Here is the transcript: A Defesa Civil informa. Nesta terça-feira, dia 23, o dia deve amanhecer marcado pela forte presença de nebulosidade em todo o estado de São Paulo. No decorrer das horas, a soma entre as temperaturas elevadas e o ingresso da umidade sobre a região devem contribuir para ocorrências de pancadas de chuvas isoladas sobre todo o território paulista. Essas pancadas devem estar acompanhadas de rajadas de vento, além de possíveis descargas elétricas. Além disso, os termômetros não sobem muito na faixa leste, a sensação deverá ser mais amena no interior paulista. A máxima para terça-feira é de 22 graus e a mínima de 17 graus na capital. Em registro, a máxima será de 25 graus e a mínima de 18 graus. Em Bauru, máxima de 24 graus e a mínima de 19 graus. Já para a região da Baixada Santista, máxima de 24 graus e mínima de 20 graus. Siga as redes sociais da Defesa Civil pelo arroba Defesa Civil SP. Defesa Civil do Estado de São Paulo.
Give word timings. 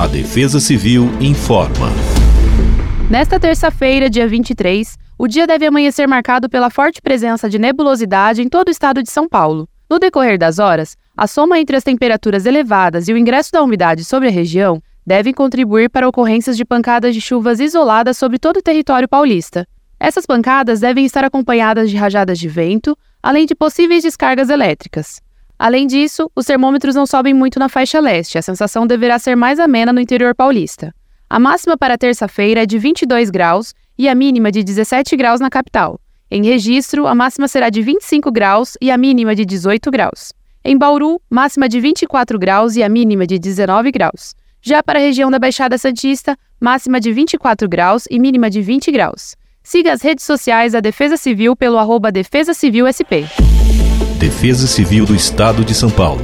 A 0.00 0.06
Defesa 0.06 0.58
Civil 0.58 1.10
informa. 1.20 1.88
Nesta 3.10 3.38
terça-feira, 3.38 4.08
dia 4.08 4.26
23, 4.26 4.96
o 5.18 5.28
dia 5.28 5.46
deve 5.46 5.66
amanhecer 5.66 6.08
marcado 6.08 6.48
pela 6.48 6.70
forte 6.70 7.02
presença 7.02 7.50
de 7.50 7.58
nebulosidade 7.58 8.40
em 8.40 8.48
todo 8.48 8.68
o 8.68 8.70
estado 8.70 9.02
de 9.02 9.10
São 9.10 9.28
Paulo. 9.28 9.68
No 9.90 9.98
decorrer 9.98 10.38
das 10.38 10.58
horas, 10.58 10.96
a 11.14 11.26
soma 11.26 11.60
entre 11.60 11.76
as 11.76 11.84
temperaturas 11.84 12.46
elevadas 12.46 13.08
e 13.08 13.12
o 13.12 13.18
ingresso 13.18 13.52
da 13.52 13.62
umidade 13.62 14.02
sobre 14.02 14.28
a 14.28 14.30
região 14.30 14.82
devem 15.06 15.34
contribuir 15.34 15.90
para 15.90 16.08
ocorrências 16.08 16.56
de 16.56 16.64
pancadas 16.64 17.14
de 17.14 17.20
chuvas 17.20 17.60
isoladas 17.60 18.16
sobre 18.16 18.38
todo 18.38 18.56
o 18.56 18.62
território 18.62 19.06
paulista. 19.06 19.68
Essas 20.00 20.24
pancadas 20.24 20.80
devem 20.80 21.04
estar 21.04 21.26
acompanhadas 21.26 21.90
de 21.90 21.98
rajadas 21.98 22.38
de 22.38 22.48
vento, 22.48 22.96
além 23.22 23.44
de 23.44 23.54
possíveis 23.54 24.02
descargas 24.02 24.48
elétricas. 24.48 25.20
Além 25.60 25.86
disso, 25.86 26.30
os 26.34 26.46
termômetros 26.46 26.94
não 26.94 27.04
sobem 27.04 27.34
muito 27.34 27.58
na 27.58 27.68
faixa 27.68 28.00
leste, 28.00 28.38
a 28.38 28.40
sensação 28.40 28.86
deverá 28.86 29.18
ser 29.18 29.36
mais 29.36 29.60
amena 29.60 29.92
no 29.92 30.00
interior 30.00 30.34
paulista. 30.34 30.90
A 31.28 31.38
máxima 31.38 31.76
para 31.76 31.98
terça-feira 31.98 32.62
é 32.62 32.66
de 32.66 32.78
22 32.78 33.28
graus 33.28 33.74
e 33.98 34.08
a 34.08 34.14
mínima 34.14 34.50
de 34.50 34.64
17 34.64 35.14
graus 35.18 35.38
na 35.38 35.50
capital. 35.50 36.00
Em 36.30 36.42
registro, 36.42 37.06
a 37.06 37.14
máxima 37.14 37.46
será 37.46 37.68
de 37.68 37.82
25 37.82 38.32
graus 38.32 38.78
e 38.80 38.90
a 38.90 38.96
mínima 38.96 39.34
de 39.34 39.44
18 39.44 39.90
graus. 39.90 40.32
Em 40.64 40.78
Bauru, 40.78 41.20
máxima 41.28 41.68
de 41.68 41.78
24 41.78 42.38
graus 42.38 42.74
e 42.76 42.82
a 42.82 42.88
mínima 42.88 43.26
de 43.26 43.38
19 43.38 43.92
graus. 43.92 44.34
Já 44.62 44.82
para 44.82 44.98
a 44.98 45.02
região 45.02 45.30
da 45.30 45.38
Baixada 45.38 45.76
Santista, 45.76 46.38
máxima 46.58 46.98
de 46.98 47.12
24 47.12 47.68
graus 47.68 48.04
e 48.10 48.18
mínima 48.18 48.48
de 48.48 48.62
20 48.62 48.90
graus. 48.90 49.36
Siga 49.62 49.92
as 49.92 50.00
redes 50.00 50.24
sociais 50.24 50.72
da 50.72 50.80
Defesa 50.80 51.18
Civil 51.18 51.54
pelo 51.54 51.76
arroba 51.76 52.10
Defesa 52.10 52.54
Civil 52.54 52.86
SP. 52.88 53.28
Defesa 54.20 54.66
Civil 54.66 55.06
do 55.06 55.14
Estado 55.14 55.64
de 55.64 55.74
São 55.74 55.88
Paulo. 55.88 56.20